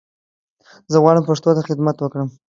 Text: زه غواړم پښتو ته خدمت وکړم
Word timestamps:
زه 0.91 0.97
غواړم 1.03 1.23
پښتو 1.29 1.49
ته 1.57 1.61
خدمت 1.69 1.95
وکړم 1.99 2.29